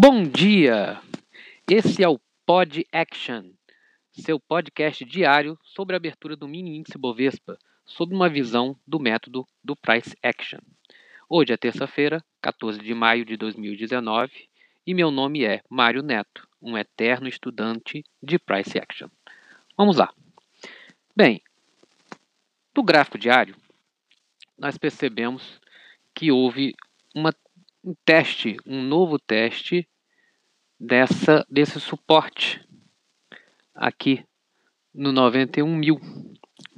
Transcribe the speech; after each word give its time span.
Bom 0.00 0.22
dia! 0.22 1.02
Esse 1.68 2.04
é 2.04 2.08
o 2.08 2.20
Pod 2.46 2.86
Action, 2.92 3.50
seu 4.12 4.38
podcast 4.38 5.04
diário 5.04 5.58
sobre 5.64 5.96
a 5.96 5.98
abertura 5.98 6.36
do 6.36 6.46
mini 6.46 6.76
índice 6.76 6.96
Bovespa, 6.96 7.58
sob 7.84 8.14
uma 8.14 8.28
visão 8.28 8.78
do 8.86 9.00
método 9.00 9.44
do 9.62 9.74
Price 9.74 10.16
Action. 10.22 10.60
Hoje 11.28 11.52
é 11.52 11.56
terça-feira, 11.56 12.24
14 12.40 12.78
de 12.78 12.94
maio 12.94 13.24
de 13.24 13.36
2019, 13.36 14.30
e 14.86 14.94
meu 14.94 15.10
nome 15.10 15.44
é 15.44 15.62
Mário 15.68 16.00
Neto, 16.00 16.46
um 16.62 16.78
eterno 16.78 17.26
estudante 17.26 18.04
de 18.22 18.38
Price 18.38 18.78
Action. 18.78 19.08
Vamos 19.76 19.96
lá. 19.96 20.14
Bem, 21.16 21.42
no 22.72 22.84
gráfico 22.84 23.18
diário, 23.18 23.56
nós 24.56 24.78
percebemos 24.78 25.60
que 26.14 26.30
houve 26.30 26.76
uma 27.12 27.32
um 27.88 27.94
teste, 28.04 28.58
um 28.66 28.82
novo 28.82 29.18
teste 29.18 29.88
dessa, 30.78 31.46
desse 31.48 31.80
suporte 31.80 32.60
aqui 33.74 34.22
no 34.94 35.10
91 35.10 35.74
mil, 35.74 35.98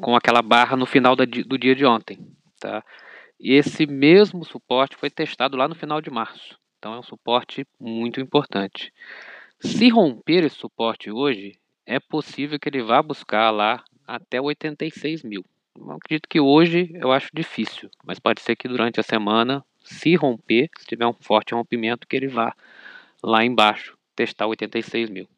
com 0.00 0.14
aquela 0.14 0.40
barra 0.40 0.76
no 0.76 0.86
final 0.86 1.16
da, 1.16 1.24
do 1.24 1.58
dia 1.58 1.74
de 1.74 1.84
ontem. 1.84 2.18
Tá? 2.60 2.84
E 3.40 3.54
esse 3.54 3.86
mesmo 3.86 4.44
suporte 4.44 4.96
foi 4.96 5.10
testado 5.10 5.56
lá 5.56 5.66
no 5.66 5.74
final 5.74 6.00
de 6.00 6.10
março. 6.10 6.56
Então 6.78 6.94
é 6.94 6.98
um 7.00 7.02
suporte 7.02 7.66
muito 7.80 8.20
importante. 8.20 8.92
Se 9.58 9.88
romper 9.88 10.44
esse 10.44 10.56
suporte 10.56 11.10
hoje, 11.10 11.58
é 11.84 11.98
possível 11.98 12.58
que 12.58 12.68
ele 12.68 12.84
vá 12.84 13.02
buscar 13.02 13.50
lá 13.50 13.82
até 14.06 14.40
86 14.40 15.24
mil. 15.24 15.44
Eu 15.76 15.90
acredito 15.92 16.28
que 16.28 16.38
hoje 16.38 16.90
eu 16.94 17.10
acho 17.10 17.30
difícil, 17.34 17.90
mas 18.04 18.20
pode 18.20 18.40
ser 18.40 18.54
que 18.54 18.68
durante 18.68 19.00
a 19.00 19.02
semana 19.02 19.64
se 19.82 20.14
romper, 20.14 20.68
se 20.78 20.86
tiver 20.86 21.06
um 21.06 21.12
forte 21.12 21.54
rompimento, 21.54 22.06
que 22.06 22.16
ele 22.16 22.28
vá 22.28 22.54
lá 23.22 23.44
embaixo 23.44 23.96
testar 24.14 24.46
86 24.46 25.10
mil. 25.10 25.28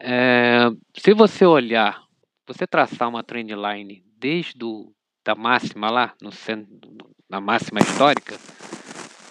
É, 0.00 0.70
se 0.94 1.12
você 1.14 1.44
olhar, 1.44 2.02
você 2.46 2.66
traçar 2.66 3.08
uma 3.08 3.22
trend 3.22 3.52
line 3.54 4.04
desde 4.18 4.56
do, 4.56 4.92
da 5.24 5.34
máxima 5.34 5.90
lá, 5.90 6.14
no, 6.20 6.30
na 7.28 7.40
máxima 7.40 7.80
histórica, 7.80 8.38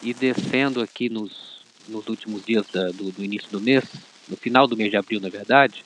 e 0.02 0.14
descendo 0.14 0.82
aqui 0.82 1.10
nos, 1.10 1.62
nos 1.88 2.08
últimos 2.08 2.46
dias 2.46 2.68
da, 2.68 2.92
do, 2.92 3.12
do 3.12 3.24
início 3.24 3.50
do 3.50 3.60
mês, 3.60 3.84
no 4.28 4.38
final 4.38 4.68
do 4.68 4.78
mês 4.78 4.92
de 4.92 4.98
abril, 4.98 5.20
na 5.20 5.30
verdade, 5.30 5.84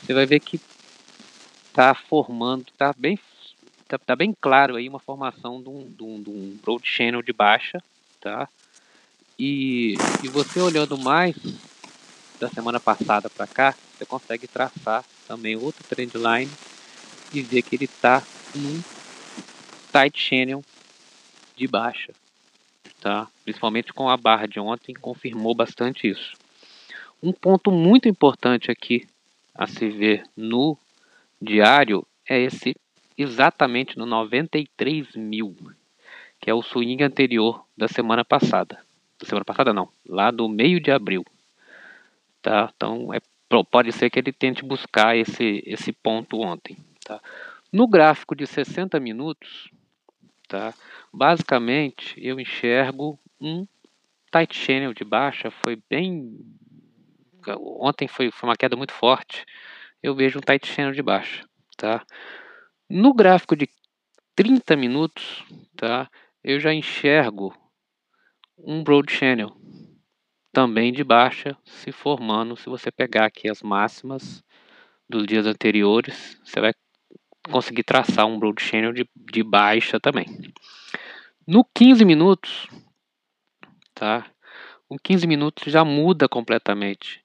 você 0.00 0.14
vai 0.14 0.26
ver 0.26 0.40
que 0.40 0.60
está 1.68 1.94
formando, 1.94 2.66
está 2.72 2.94
bem 2.96 3.18
tá, 3.92 3.98
tá 3.98 4.16
bem 4.16 4.34
claro 4.40 4.76
aí 4.76 4.88
uma 4.88 4.98
formação 4.98 5.62
de 5.62 5.68
um, 5.68 5.86
de 5.90 6.02
um, 6.02 6.22
de 6.22 6.30
um 6.30 6.58
broad 6.62 6.86
channel 6.86 7.22
de 7.22 7.32
baixa, 7.32 7.82
tá? 8.20 8.48
E, 9.38 9.96
e 10.22 10.28
você 10.28 10.60
olhando 10.60 10.96
mais 10.96 11.36
da 12.40 12.48
semana 12.48 12.80
passada 12.80 13.28
para 13.28 13.46
cá, 13.46 13.74
você 13.96 14.06
consegue 14.06 14.46
traçar 14.46 15.04
também 15.26 15.56
outro 15.56 15.84
trend 15.84 16.12
line 16.14 16.50
e 17.34 17.42
ver 17.42 17.62
que 17.62 17.76
ele 17.76 17.84
está 17.84 18.22
num 18.54 18.82
tight 19.92 20.18
channel 20.18 20.64
de 21.54 21.66
baixa, 21.66 22.12
tá? 23.00 23.28
Principalmente 23.44 23.92
com 23.92 24.08
a 24.08 24.16
barra 24.16 24.46
de 24.46 24.58
ontem 24.58 24.94
confirmou 24.94 25.54
bastante 25.54 26.08
isso. 26.08 26.32
Um 27.22 27.32
ponto 27.32 27.70
muito 27.70 28.08
importante 28.08 28.70
aqui 28.70 29.06
a 29.54 29.66
se 29.66 29.88
ver 29.90 30.24
no 30.34 30.78
diário 31.40 32.06
é 32.26 32.40
esse 32.40 32.74
exatamente 33.22 33.98
no 33.98 34.06
93 34.06 35.16
mil, 35.16 35.56
que 36.40 36.50
é 36.50 36.54
o 36.54 36.62
swing 36.62 37.02
anterior 37.02 37.64
da 37.76 37.88
semana 37.88 38.24
passada. 38.24 38.78
Da 39.18 39.26
semana 39.26 39.44
passada 39.44 39.72
não, 39.72 39.88
lá 40.06 40.30
do 40.30 40.48
meio 40.48 40.80
de 40.80 40.90
abril. 40.90 41.24
Tá? 42.40 42.70
Então 42.74 43.12
é, 43.14 43.20
pode 43.70 43.92
ser 43.92 44.10
que 44.10 44.18
ele 44.18 44.32
tente 44.32 44.64
buscar 44.64 45.16
esse, 45.16 45.62
esse 45.66 45.92
ponto 45.92 46.40
ontem. 46.40 46.76
Tá? 47.04 47.20
No 47.72 47.86
gráfico 47.86 48.34
de 48.34 48.46
60 48.46 48.98
minutos, 49.00 49.70
tá? 50.48 50.74
basicamente 51.12 52.14
eu 52.16 52.40
enxergo 52.40 53.18
um 53.40 53.66
tight 54.30 54.56
channel 54.56 54.94
de 54.94 55.04
baixa, 55.04 55.50
foi 55.50 55.80
bem. 55.88 56.38
Ontem 57.80 58.08
foi, 58.08 58.30
foi 58.30 58.48
uma 58.48 58.56
queda 58.56 58.76
muito 58.76 58.92
forte. 58.92 59.44
Eu 60.02 60.14
vejo 60.14 60.38
um 60.38 60.42
tight 60.42 60.66
channel 60.66 60.92
de 60.92 61.02
baixa. 61.02 61.44
Tá? 61.76 62.04
No 62.94 63.14
gráfico 63.14 63.56
de 63.56 63.70
30 64.36 64.76
minutos, 64.76 65.42
tá, 65.74 66.10
eu 66.44 66.60
já 66.60 66.74
enxergo 66.74 67.56
um 68.58 68.84
broad 68.84 69.10
channel 69.10 69.56
também 70.52 70.92
de 70.92 71.02
baixa 71.02 71.56
se 71.64 71.90
formando. 71.90 72.54
Se 72.54 72.68
você 72.68 72.92
pegar 72.92 73.24
aqui 73.24 73.48
as 73.48 73.62
máximas 73.62 74.44
dos 75.08 75.24
dias 75.24 75.46
anteriores, 75.46 76.38
você 76.44 76.60
vai 76.60 76.74
conseguir 77.50 77.82
traçar 77.82 78.26
um 78.26 78.38
broad 78.38 78.62
channel 78.62 78.92
de, 78.92 79.08
de 79.14 79.42
baixa 79.42 79.98
também. 79.98 80.26
No 81.46 81.64
15 81.74 82.04
minutos, 82.04 82.68
tá? 83.94 84.30
O 84.86 84.98
15 84.98 85.26
minutos 85.26 85.72
já 85.72 85.82
muda 85.82 86.28
completamente. 86.28 87.21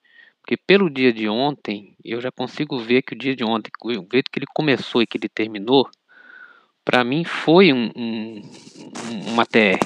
Porque 0.48 0.56
pelo 0.56 0.90
dia 0.90 1.12
de 1.12 1.28
ontem, 1.28 1.94
eu 2.06 2.22
já 2.22 2.32
consigo 2.32 2.80
ver 2.80 3.02
que 3.02 3.14
o 3.14 3.18
dia 3.18 3.36
de 3.36 3.44
ontem, 3.44 3.70
o 3.84 4.08
jeito 4.10 4.32
que 4.32 4.40
ele 4.40 4.46
começou 4.56 5.02
e 5.02 5.06
que 5.06 5.18
ele 5.18 5.28
terminou, 5.28 5.90
para 6.86 7.04
mim 7.04 7.26
foi 7.26 7.74
um, 7.74 7.92
um, 7.94 8.42
uma 9.28 9.46
TR. 9.46 9.78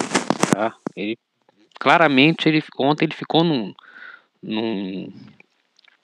Tá? 0.54 0.78
Ele, 0.96 1.18
claramente, 1.80 2.48
ele, 2.48 2.64
ontem 2.78 3.06
ele 3.06 3.16
ficou 3.16 3.44
num, 3.44 3.74
num. 4.40 5.12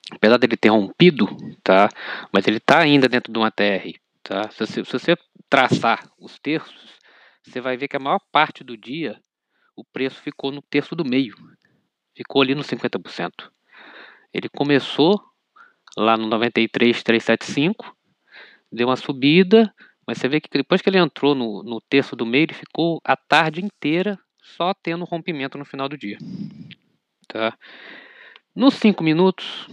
Apesar 0.10 0.40
dele 0.40 0.58
ter 0.58 0.70
rompido, 0.70 1.28
tá? 1.64 1.88
mas 2.34 2.48
ele 2.48 2.58
está 2.58 2.80
ainda 2.80 3.08
dentro 3.08 3.32
de 3.32 3.38
uma 3.38 3.52
TR. 3.52 3.94
Tá? 4.24 4.50
Se, 4.50 4.66
se, 4.66 4.84
se 4.84 4.92
você 4.92 5.16
traçar 5.48 6.10
os 6.18 6.40
terços, 6.40 6.98
você 7.44 7.62
vai 7.62 7.78
ver 7.78 7.88
que 7.88 7.96
a 7.96 8.00
maior 8.00 8.22
parte 8.32 8.64
do 8.64 8.76
dia 8.76 9.22
o 9.76 9.86
preço 9.86 10.20
ficou 10.20 10.52
no 10.52 10.64
terço 10.64 10.96
do 10.96 11.06
meio. 11.06 11.36
Ficou 12.16 12.42
ali 12.42 12.56
no 12.56 12.64
50%. 12.64 13.52
Ele 14.34 14.50
começou 14.50 15.22
lá 15.98 16.16
no 16.18 16.28
93,375, 16.28 17.96
deu 18.72 18.88
uma 18.88 18.96
subida, 18.96 19.74
mas 20.06 20.18
você 20.18 20.28
vê 20.28 20.40
que 20.40 20.50
depois 20.50 20.82
que 20.82 20.90
ele 20.90 21.00
entrou 21.00 21.34
no, 21.34 21.64
no 21.64 21.82
terço 21.82 22.16
do 22.16 22.26
meio, 22.26 22.44
ele 22.44 22.54
ficou 22.54 23.02
a 23.04 23.16
tarde 23.16 23.64
inteira 23.64 24.18
só 24.42 24.74
tendo 24.74 25.06
rompimento 25.06 25.58
no 25.58 25.66
final 25.66 25.90
do 25.90 25.98
dia. 25.98 26.18
Tá? 27.28 27.58
Nos 28.56 28.76
5 28.76 29.04
minutos, 29.04 29.68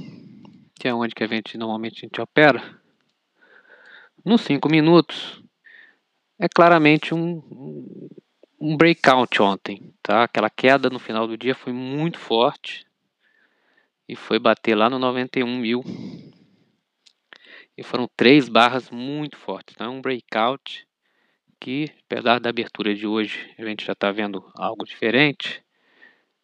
que 0.79 0.89
é 0.89 0.95
onde 0.95 1.15
que 1.15 1.23
a 1.23 1.27
gente 1.27 1.57
normalmente 1.57 1.99
a 1.99 2.01
gente 2.07 2.21
opera, 2.21 2.81
nos 4.25 4.41
5 4.43 4.69
minutos 4.69 5.43
é 6.39 6.49
claramente 6.49 7.15
um, 7.15 8.09
um 8.61 8.77
breakout 8.77 9.41
ontem, 9.41 9.95
tá? 10.03 10.25
Aquela 10.25 10.51
queda 10.51 10.91
no 10.91 10.99
final 10.99 11.27
do 11.27 11.37
dia 11.37 11.55
foi 11.55 11.73
muito 11.73 12.19
forte, 12.19 12.85
e 14.09 14.15
foi 14.17 14.39
bater 14.39 14.75
lá 14.75 14.89
no 14.91 14.99
91 14.99 15.57
mil. 15.59 15.83
E 17.77 17.83
foram 17.83 18.09
três 18.17 18.49
barras 18.49 18.91
muito 18.91 19.37
fortes. 19.37 19.75
Então 19.75 19.87
é 19.87 19.91
um 19.91 20.01
breakout 20.01 20.87
que, 21.61 21.91
apesar 22.05 22.39
da 22.39 22.51
abertura 22.51 22.95
de 22.95 23.07
hoje, 23.07 23.53
a 23.59 23.65
gente 23.65 23.85
já 23.85 23.95
está 23.95 24.13
vendo 24.13 24.45
algo 24.55 24.85
diferente. 24.85 25.65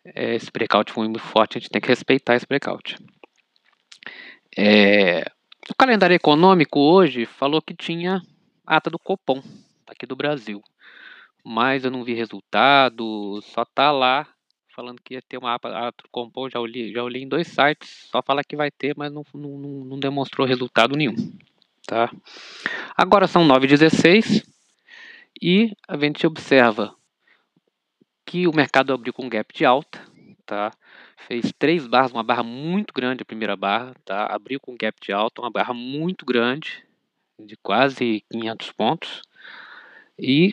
É, 0.05 0.35
esse 0.35 0.51
breakout 0.51 0.91
foi 0.93 1.07
muito 1.07 1.23
forte, 1.23 1.59
a 1.59 1.61
gente 1.61 1.71
tem 1.71 1.81
que 1.81 1.89
respeitar 1.89 2.35
esse 2.35 2.47
breakout. 2.47 2.97
É, 4.57 5.25
o 5.71 5.75
calendário 5.77 6.15
econômico 6.15 6.81
hoje 6.81 7.27
falou 7.27 7.61
que 7.61 7.75
tinha 7.75 8.21
ata 8.67 8.91
do 8.91 8.99
Copom 8.99 9.43
aqui 9.87 10.07
do 10.07 10.17
Brasil, 10.17 10.63
mas 11.45 11.85
eu 11.85 11.91
não 11.91 12.03
vi 12.03 12.15
resultado, 12.15 13.41
só 13.43 13.65
tá 13.65 13.93
lá 13.93 14.27
falando 14.75 15.01
que 15.03 15.15
ia 15.15 15.23
ter 15.23 15.39
uma 15.39 15.55
aba 15.55 15.93
Compor, 16.11 16.51
já 16.51 16.61
olhei, 16.61 16.93
já 16.93 17.03
olhei 17.03 17.23
em 17.23 17.29
dois 17.29 17.49
sites, 17.49 18.09
só 18.11 18.23
fala 18.23 18.45
que 18.45 18.57
vai 18.57 18.71
ter, 18.71 18.95
mas 18.97 19.13
não, 19.13 19.25
não, 19.35 19.59
não 19.59 19.99
demonstrou 19.99 20.47
resultado 20.47 20.97
nenhum. 20.97 21.15
Tá? 21.87 22.11
Agora 22.97 23.27
são 23.27 23.47
9h16 23.47 24.45
e 25.41 25.73
a 25.89 25.97
gente 25.97 26.27
observa 26.27 26.95
que 28.25 28.47
o 28.47 28.55
mercado 28.55 28.93
abriu 28.93 29.13
com 29.13 29.29
gap 29.29 29.53
de 29.53 29.65
alta, 29.65 30.01
tá? 30.47 30.71
Fez 31.27 31.53
três 31.59 31.87
barras, 31.87 32.13
uma 32.13 32.23
barra 32.23 32.43
muito 32.43 32.95
grande 32.95 33.23
a 33.23 33.25
primeira 33.25 33.57
barra, 33.57 33.95
tá? 34.05 34.27
Abriu 34.27 34.61
com 34.61 34.77
gap 34.77 34.97
de 35.01 35.13
alta, 35.13 35.43
uma 35.43 35.51
barra 35.51 35.75
muito 35.75 36.25
grande, 36.25 36.85
de 37.39 37.57
quase 37.57 38.25
500 38.31 38.73
pontos. 38.73 39.23
E 40.19 40.53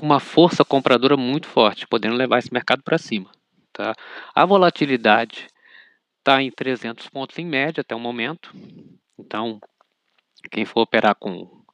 uma 0.00 0.20
força 0.20 0.64
compradora 0.64 1.16
muito 1.16 1.46
forte, 1.46 1.86
podendo 1.86 2.14
levar 2.14 2.38
esse 2.38 2.52
mercado 2.52 2.82
para 2.82 2.98
cima. 2.98 3.30
Tá? 3.72 3.94
A 4.34 4.44
volatilidade 4.44 5.48
está 6.18 6.42
em 6.42 6.50
300 6.50 7.08
pontos 7.08 7.38
em 7.38 7.46
média 7.46 7.80
até 7.80 7.94
o 7.94 8.00
momento. 8.00 8.54
Então, 9.18 9.60
quem 10.50 10.64
for 10.64 10.82
operar 10.82 11.14
com, 11.16 11.64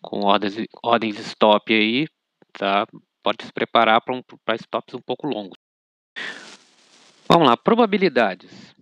com 0.00 0.20
ordens, 0.20 0.56
ordens 0.82 1.18
stop 1.18 1.72
aí, 1.72 2.06
tá? 2.52 2.86
pode 3.26 3.44
se 3.44 3.52
preparar 3.52 4.00
para 4.00 4.14
um, 4.14 4.22
stops 4.54 4.94
um 4.94 5.00
pouco 5.00 5.26
longos. 5.26 5.58
Vamos 7.28 7.48
lá, 7.48 7.56
probabilidades. 7.56 8.72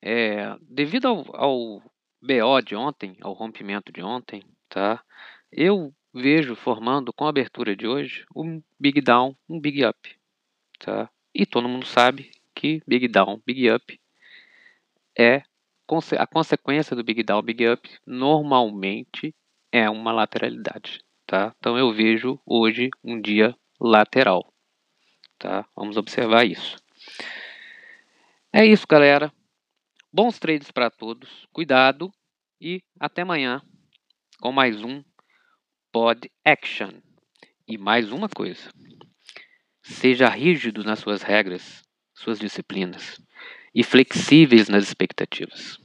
É, 0.00 0.56
devido 0.62 1.06
ao, 1.06 1.36
ao 1.36 1.82
BO 2.22 2.62
de 2.64 2.74
ontem, 2.74 3.14
ao 3.20 3.34
rompimento 3.34 3.92
de 3.92 4.02
ontem, 4.02 4.42
tá? 4.70 5.04
Eu 5.52 5.92
vejo 6.12 6.54
formando 6.54 7.12
com 7.12 7.24
a 7.24 7.30
abertura 7.30 7.74
de 7.74 7.86
hoje 7.86 8.24
um 8.34 8.62
big 8.78 9.00
down, 9.00 9.36
um 9.48 9.58
big 9.58 9.84
up, 9.84 10.16
tá? 10.78 11.10
E 11.34 11.46
todo 11.46 11.68
mundo 11.68 11.86
sabe 11.86 12.30
que 12.54 12.82
big 12.86 13.08
down, 13.08 13.40
big 13.46 13.70
up 13.70 14.00
é 15.18 15.42
a 16.18 16.26
consequência 16.26 16.96
do 16.96 17.04
big 17.04 17.22
down, 17.22 17.42
big 17.42 17.66
up 17.68 17.88
normalmente 18.06 19.34
é 19.70 19.88
uma 19.88 20.12
lateralidade, 20.12 21.00
tá? 21.26 21.54
Então 21.58 21.78
eu 21.78 21.92
vejo 21.92 22.40
hoje 22.46 22.90
um 23.02 23.20
dia 23.20 23.56
lateral, 23.80 24.52
tá? 25.38 25.66
Vamos 25.74 25.96
observar 25.96 26.46
isso. 26.46 26.76
É 28.52 28.66
isso, 28.66 28.86
galera. 28.86 29.32
Bons 30.12 30.38
trades 30.38 30.70
para 30.70 30.90
todos. 30.90 31.46
Cuidado 31.52 32.12
e 32.60 32.82
até 33.00 33.22
amanhã 33.22 33.62
com 34.40 34.52
mais 34.52 34.82
um 34.82 35.02
Pod 35.92 36.26
Action. 36.42 37.02
E 37.68 37.76
mais 37.76 38.10
uma 38.10 38.26
coisa. 38.26 38.70
Seja 39.82 40.26
rígido 40.26 40.82
nas 40.82 41.00
suas 41.00 41.20
regras, 41.20 41.82
suas 42.14 42.38
disciplinas 42.38 43.20
e 43.74 43.84
flexíveis 43.84 44.70
nas 44.70 44.84
expectativas. 44.84 45.81